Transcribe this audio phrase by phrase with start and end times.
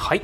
[0.00, 0.22] はい。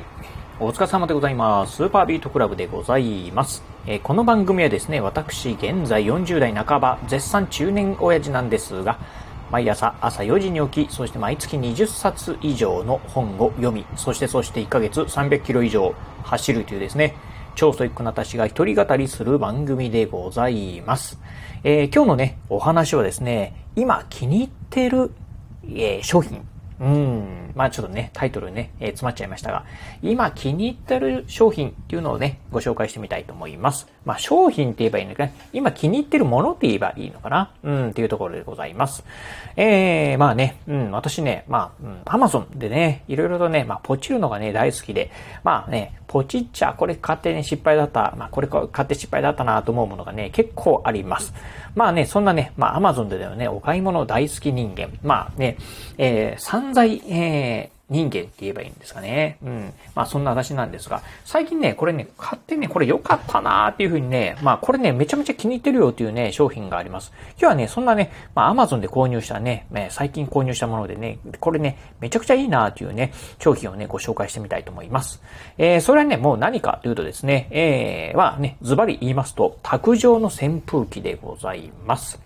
[0.59, 1.75] お疲れ様でございます。
[1.75, 3.63] スーパービートクラブでございます。
[3.85, 8.97] えー、この番組はですね、私、現在40代半ば、絶賛中年親父なんですが、
[9.51, 17.13] 毎朝朝4時に起き、そして毎月20冊以上の本を読み、そしてそして1ヶ月300キロ以上走るというですね、
[17.53, 21.19] 超ストイックな私が一人語りする番組でございます。
[21.63, 25.11] えー、今日のね、お話はですね、今気に入ってる、
[25.65, 26.43] えー、商品
[26.79, 27.46] うん。
[27.57, 29.65] まあちょっとね、タイトルね、えー、詰まっちゃいましたが、
[30.01, 33.87] 今気に入ってる商品っていうのをね、ご紹介してみたいと思います。
[34.05, 37.51] まあ商品って言えばいいのかな今気に入ってるものって言えばいいのかな？
[37.63, 39.03] うん、っていうところでございます。
[39.55, 45.11] えー、まあね、うん、私ね、まあ、うん、アマゾンでね、いろいろとね、まあポチるのがね、大好きで、
[45.43, 51.33] まあね、ポチっちゃ、これ買ってね、失敗だった、まあこれ買って失敗だったなと思うものがね、結構あります。
[51.75, 55.57] まあね、そんなね、まあアマゾンでだよね、お買い物大好き人間、まあね、
[55.97, 57.46] えー、散財、えー、
[57.89, 59.37] 人間って言えばいいんですかね。
[59.41, 59.73] うん。
[59.95, 67.13] まあそんな話なんですが、最近ね、これね、買ってね、これ良かったなーっていうふうにね、まあこれね、めちゃめちゃ気に入ってるよっていうね、商品があります。
[67.31, 75.21] 今日はね、そんなね、まあ Amazon で購入したね、最近購入したものでね、これね、めちゃくちゃいいなーっていうね、商品をね、ご紹介してみたいと思います。
[75.57, 82.19] えー、それはね、もう何かというとですね、えー、はね、ズバリ言いますと、卓上の扇風機でございます。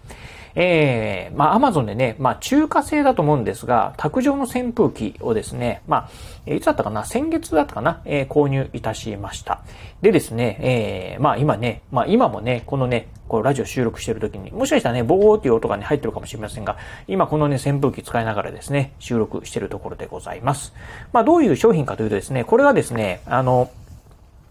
[0.55, 6.09] えー、まあ、アマゾンでね、まあ、中華製だと思うんですが、卓上の扇風機をですね、ま
[6.47, 7.05] あ、いつだったかな？
[7.05, 8.01] 先月だったかな？
[8.05, 9.61] えー、購入いたしました。
[10.01, 20.73] でですね、えー、まあ、今ね、まあ、今もね、このね、こう、ラジオ収録してる時に、もしかしたらね、ボーっていう音がね、入ってるかもしれませんが、今このね、扇風機使いながらですね、収録してるところでございます。
[21.13, 23.69] まあ、どういう商品かというとですね、これはですね、あの、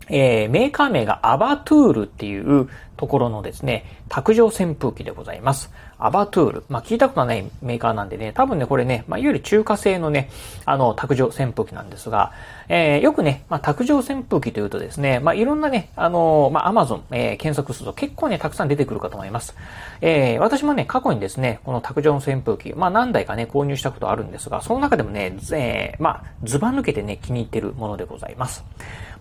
[0.08, 5.70] えー、メーカー名がアバトゥールっていうところのですね、卓上扇風機でございます。
[6.00, 6.64] アバトゥール。
[6.68, 10.30] まあ、聞いたことないメーカーなんでね、多分ね、これね、まあ、いわゆる中華製のね、
[10.64, 12.32] あの、卓上扇風機なんですが、
[12.68, 19.54] えー、よくね、まあ、卓上扇風機というとですね、まあ、いろんなね、あの、まあ、アマゾン、えー、検索すると結構ね、たくさん出てくるかと思います。
[20.00, 28.64] えー、私もね、過去にですね、この卓上の扇風機、まあ、何台かね、購入したことあるんですが、その中でもね、えー、まあ、ズバ抜けてね、気に入ってるものでございます。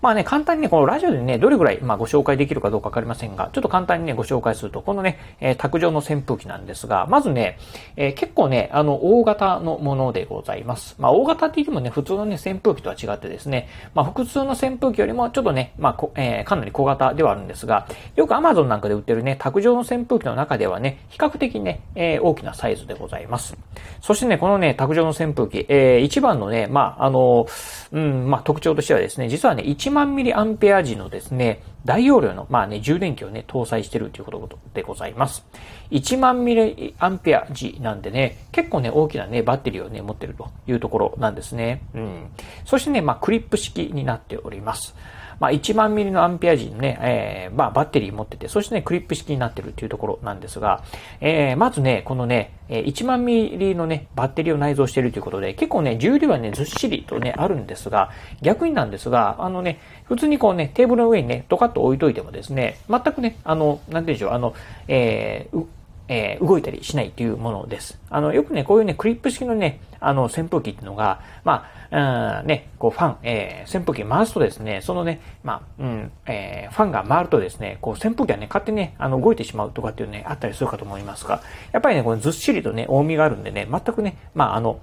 [0.02, 7.58] まあね、簡単にね、このラジオでね、どれぐらい、まあ、ご紹介できるかどうかわかりませんが、ちょっと簡単にね、ご紹介すると、このね、えー、卓上の扇風機なんでですが、まずね、
[7.98, 10.96] えー、結構ね、あの、大型のものでございます。
[11.00, 23.58] まあ、大型って言ってもね、普通のね、扇風機とは違ってですね、まあ、普通の扇風機よりもちょっとね、まあ、えー、かなり小型ではあるんですが、よく Amazon なんかで売ってるね、卓上の扇風機の中ではね、比較的ね、えー、大きなサイズでございます。
[24.02, 27.48] そしてね、このね、卓上の扇風機、えー、一番のね、まあ、あの、
[27.92, 35.46] うん、まあ、特徴としてはですね、実はね、1万ミリアンペア時のですね、大容量の、まあね、充電器をね、搭載しているということでございます。
[35.92, 41.82] 1万ミリアンペア時なんでね、結構ね、大きなね、バッテリーをね、持ってるというところなんですね。
[41.94, 42.28] うん。
[42.66, 44.96] そしてね、まあ、クリップ式になっております。
[45.40, 50.84] まあ、1万ミリのアンペア時のね、えー、まあ、バッテリー持ってて、そしてね、クリップ式になってるっていうところなんですが、
[51.22, 58.12] えー、まずね、このね、1万ミリのね、バッテリーを内蔵しているということで、結構ね、重量はね、ずっしりとね、あるんですが、
[58.42, 64.54] 逆になんですが、あのね、普通にこうね、テーブルの上にね、ドカッと置いといてもですね、全くね、あの、なんていうんでしょう、あの、
[64.88, 65.66] えー、
[66.10, 68.00] えー、動いたりしないというものです。
[68.10, 84.80] あの、よくね、こういうね、クリップ式のね、あの、扇風機っていうのが、まあ、うん、ね、こう、ファン、えー、扇風機回すとですね、そのね、まあ、うん、えー、ファンが回るとですね、こう、扇風機はね、勝手にね、あの、動いてしまうとかっていうね、あったりするかと思いますが、やっぱりね、このずっしりとね、重みがあるんでね、全くね、まあ、あの、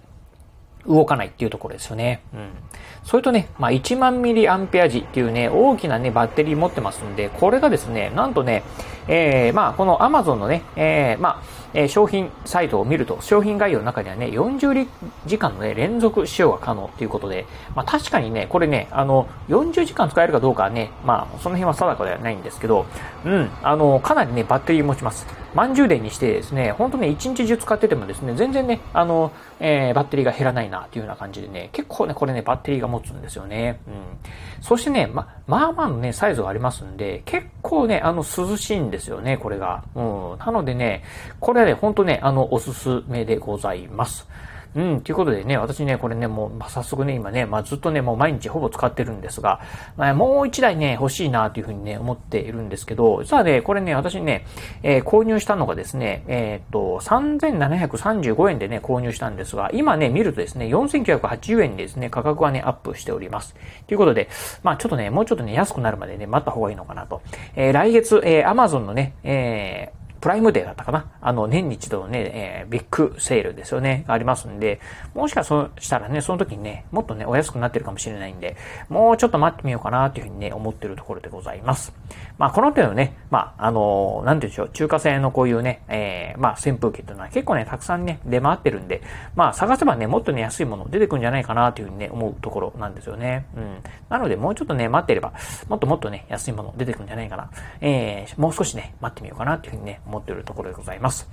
[0.89, 2.23] 動かないっていうところですよね。
[2.35, 2.49] うん。
[3.05, 8.63] それとね、まあ、1万ミリアンペア時っていうね、大きなね、バッテリー持ってますんで、これがですね、なんとね、
[9.09, 11.43] えー、まあ、この Amazon のね、えー、まあ、
[11.75, 14.89] え、商品サイトを見ると、商品概要の中にはね、40
[15.27, 22.87] 時間のね、連続使用が可能ということで、まあ、確かにね、これね、あの、40時間使えるかどうかはね、まあ、その辺は定かではないんですけど、
[23.25, 25.27] うん、あの、かなりね、バッテリー持ちます。
[25.57, 33.81] 満充電にしてですね、ほんとね、一日中使っててもですね、全然ね、あの、えー、バッテリーが減らないな、っていうような感じでね、結構ね、これね、バッテリーが持つんですよね。
[33.87, 33.95] うん。
[34.63, 39.85] そしてね、ま、まあまあのね、サイズがありますんで、結構ね、あの、涼しいんですよね、これが。
[39.95, 40.39] うん。
[40.39, 41.05] なのでね、
[41.41, 44.29] これはね、ほんとね、あの、おすすめでございます。
[44.77, 49.61] うん、ということでね、私ね、これね、もう、まあ、早速ね、今ね、まあ、ずっとね、もう毎日ほぼ使ってるんですが、
[49.97, 54.45] まあ、もう一台ね、欲しいなというふうにね、思っているんですけど、実はね、これね、私ね、
[54.83, 63.57] えー、購入したのがですね、えー、っと、3735円でね、購入したんですが、今ね、見るとですね、4980円にですね、価格はね、アップしております。
[63.87, 64.29] ということで、
[64.63, 67.23] まあ、ちょっとね、もうちょっとね、安くなるまでね、待った方がいいのかなと。
[67.55, 71.09] えー、来月、えー、Amazon のね、えー、プライムデーだったかな？
[71.21, 74.81] あの、年に一度のね、えー、ビッグセールですよね、ありますんで、
[75.15, 78.57] もしかしたらね、その時にね、もっとね、お安くなってるかもしれないんで、
[78.89, 81.93] もうちょっと待ってみようかなっていうふうにね、思ってるところでございます。
[82.39, 89.03] まあ、この程度ね、まあ、あのー、なんて言うんでしょう、中華製のこういうね、えー、まあ、扇風機っていうのは結構ね、たくさんね、出回ってるんで、
[89.37, 93.47] まあ、探せばね、もっとね、安いもの出てくるんじゃないかなというふうにね、思うところなんですよね。
[93.57, 93.77] うん。
[94.09, 95.35] なので、もうちょっとね、待ってれば、
[95.69, 97.49] もっともっとね、安いもの出てくるんじゃないかな。
[97.81, 101.29] えー、もう少しね、待ってみようかなっていうふうにね、思思っているところでございます。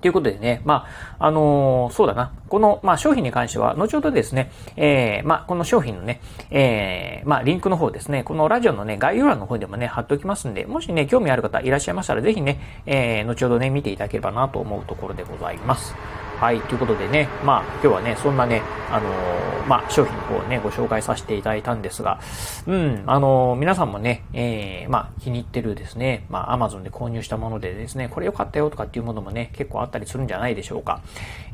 [0.00, 0.86] ということでね、ま
[1.18, 2.34] あ、あのー、そうだな。
[2.50, 6.20] この、まあ、商品に関しては、後ほどですね、えー、まあ、この商品のね、
[6.50, 15.94] えー、まあ、リンクの方ですね、このラジオのね、概要欄の方でもね、貼っておきますんで、もしね、興味ある方いらっしゃいましたら、ぜひね、えー、後ほどね、見ていただければなと思うところでございます。
[16.44, 18.60] はい、ということでね、まあ、今日はね、そんなね、
[18.90, 22.20] あのー、まあ、商品をね、ご紹介させていただいたんですが、
[22.66, 31.00] うん、あのー、皆さんもね、えー、まあ、気に入ってるですね、まあ、アマゾンで購入したものでですね、これ良かったよとかっていうものもね、結構あったりするんじゃないでしょうか。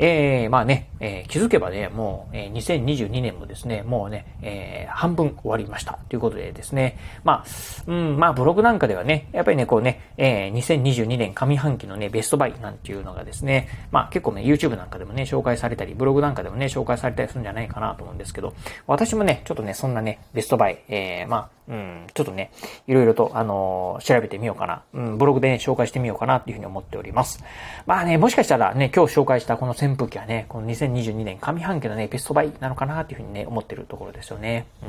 [0.00, 6.00] えー、まあね、えー、気づけばね、もう、えー、2022年もですね、もうね、えー、半分終わりました。
[6.08, 7.50] ということでですね、まあ、
[7.86, 18.55] うん、まあ、ブログなんかではね、やっぱりね、こうね、えー、2022年上半期のね、ベストバイなんていうのがですね、まあ、結構ね、YouTube YouTube なんかでもね、紹介されたり、ブログなんかでもね、紹介されたりするんじゃないかなと思うんですけど、
[18.87, 22.50] 私もね、ちょっとね、そんなね、ベストバイ、えー、まあ、うん、ちょっとね、
[22.88, 24.82] いろいろと、あのー、調べてみようかな。
[24.93, 27.44] うん、ブログで、ね、紹介してみようかなっていうふうに思っております。
[27.87, 34.67] まあね、もしかしたらね、今日紹介したこの扇風機はね、この2022年上半期のね、ベストバイなのかなっていうふうにね、思ってるところですよね。
[34.82, 34.88] うん。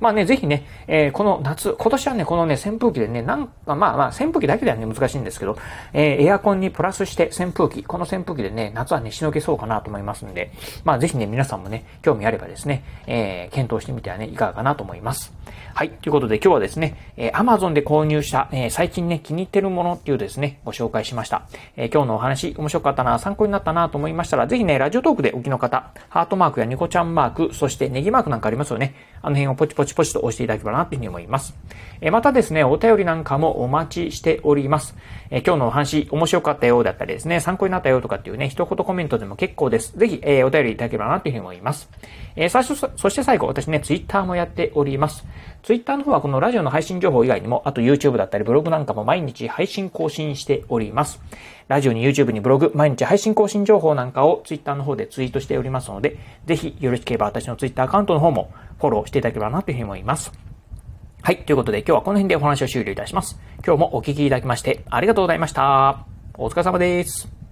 [0.00, 5.58] まあね、ぜひね、えー、この夏、今年はね、このね、扇風機でね、なんか、まあまあ、扇風機だけではね、難しいんですけど、
[5.92, 10.52] えー、エアコンにプラスして扇風機、この扇風機でね、夏はね、しのげそうかなと思いますんで、
[10.84, 15.32] まあぜひね、皆さんもね、興味あればですね、えー、検討してみてはね、いかがかなと思います。
[15.74, 15.90] はい。
[15.90, 21.42] ということで今日はですね、えー、Amazon で購入した、えー、最近ね、気に入ってるものっていうですね、ご紹介しました。
[21.76, 28.94] えー、今日のお話、面白かったな、参考になったなと思いましたら、ぜひね、ラジオトークでお聞きの方、ハートマークやニコちゃんマーク、そしてネギマークなんかありますよね。
[29.20, 31.54] あの辺をポチポチポチと押していただければなというふうに思います。
[32.00, 34.96] えまたですね、お便りなんかもお待ちしております。
[35.30, 39.96] え今日のお話、面白かったようだったりですね、参考になったよとかっていうね、一言コメメントでも結構です。
[39.96, 41.88] ぜひ、えお便りいただければなというふうに思います。
[42.34, 45.24] え最初、そして最後、私ね、ツイッターもやっております。
[45.62, 51.20] ツイッターの方はこのラジオの配信情報以外にも、あと YouTube だったりブログなんかも毎日配信更新しております。
[51.68, 60.32] ラジオに YouTube にブログ、毎日配信更新情報なんかを Twitter の方でツイートしておりますので、ぜひよろしければ私の Twitter アカウントの方もフォローしていただければなというふうに思います。
[61.22, 61.38] はい。
[61.38, 63.40] ということで今日はこの辺でお話を終了いたします。
[63.66, 66.06] 今日もお聞きいただきましてありがとうございました。
[66.38, 67.45] お疲れ様です。